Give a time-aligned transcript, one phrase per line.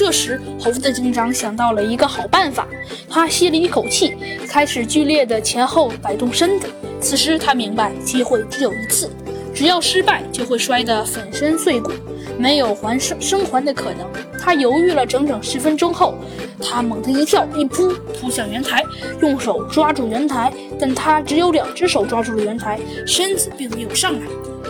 [0.00, 2.66] 这时，猴子警长想到了一个好办法，
[3.06, 4.16] 他吸了一口气，
[4.48, 6.66] 开始剧烈的前后摆动身子。
[7.02, 9.10] 此时他明白，机会只有一次，
[9.54, 11.92] 只要失败，就会摔得粉身碎骨，
[12.40, 14.06] 没有还生生还的可能。
[14.40, 16.14] 他犹豫了整整十分钟后，
[16.58, 18.82] 他猛地一跳，一扑扑向圆台，
[19.20, 24.26] 用手抓住圆台，但他只有两只手抓住了圆台，身子并没有上来。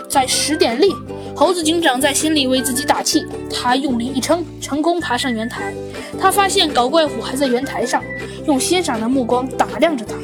[0.08, 0.92] 再使点力，
[1.36, 3.24] 猴子警长在心里为自己打气。
[3.48, 5.72] 他用力一撑，成功爬上圆台。
[6.20, 8.02] 他发现搞怪虎还在圆台上，
[8.46, 10.16] 用欣赏的目光打量着他。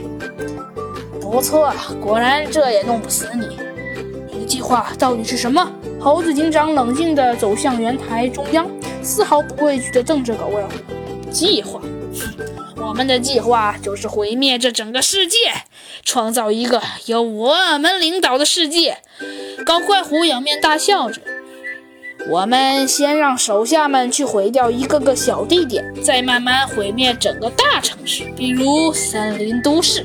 [1.21, 3.47] 不错，果然这也弄不死你。
[4.33, 5.71] 你的计划到底是什么？
[6.01, 8.69] 猴子警长冷静地走向圆台中央，
[9.03, 10.71] 丝毫不畏惧地瞪着狗怪虎。
[11.31, 11.81] 计划？
[12.77, 15.37] 我们的计划就是毁灭这整个世界，
[16.05, 18.99] 创造一个由我们领导的世界。
[19.65, 21.21] 搞怪虎仰面大笑着。
[22.29, 30.05] 我们先让手下们去毁掉一个个小地点，再慢慢毁灭整个大城市，比如森林都市。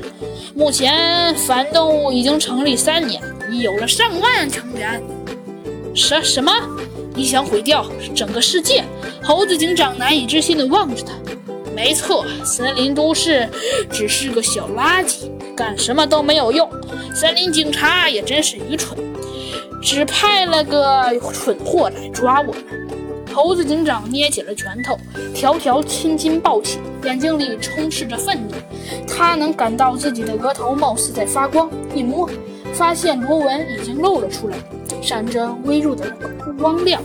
[0.54, 5.02] 目前反动物已经成立三年，已有了上万成员。
[5.94, 6.52] 什什么？
[7.14, 8.84] 你想毁掉整个世界？
[9.22, 11.12] 猴子警长难以置信地望着他。
[11.74, 13.48] 没错，森林都市
[13.90, 16.68] 只是个小垃圾，干什么都没有用。
[17.14, 18.98] 森林警察也真是愚蠢。
[19.82, 22.64] 只派了个蠢货来抓我们。
[23.34, 24.96] 猴子警长捏起了拳头，
[25.34, 28.54] 条条青筋暴起，眼睛里充斥着愤怒。
[29.08, 32.28] 他能感到自己的额头貌似在发光，一摸，
[32.74, 34.56] 发现螺纹已经露了出来，
[35.02, 36.06] 闪着微弱的
[36.58, 37.02] 光亮。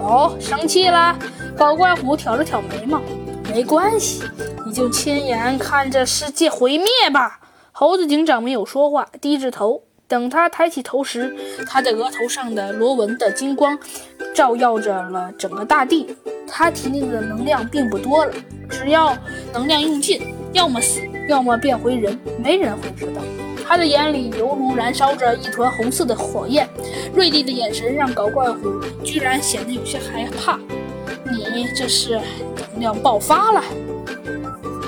[0.00, 1.16] 哦，生气啦？
[1.56, 3.00] 搞怪虎挑了挑眉毛。
[3.52, 4.22] 没关系，
[4.64, 7.40] 你就亲眼看着世界毁灭吧。
[7.72, 9.82] 猴子警长没有说话，低着头。
[10.06, 11.36] 等他抬起头时，
[11.68, 13.78] 他的额头上的螺纹的金光
[14.34, 16.16] 照耀着了整个大地。
[16.48, 18.32] 他体内的能量并不多了，
[18.68, 19.16] 只要
[19.52, 23.22] 能量用尽，要么死，要么变回人，没人会知道。
[23.66, 26.68] 他的眼里犹如燃烧着一团红色的火焰，
[27.14, 30.58] 锐利的眼神让搞怪虎居然显得有些害怕。
[31.30, 32.20] 你这是
[32.72, 33.62] 能量爆发了？